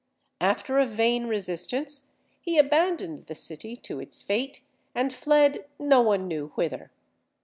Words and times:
After 0.39 0.79
a 0.79 0.87
vain 0.87 1.27
resistance, 1.27 2.09
he 2.41 2.57
abandoned 2.57 3.27
the 3.27 3.35
city 3.35 3.75
to 3.83 3.99
its 3.99 4.23
fate, 4.23 4.61
and 4.95 5.13
fled 5.13 5.65
no 5.77 6.01
one 6.01 6.27
knew 6.27 6.47
whither. 6.55 6.89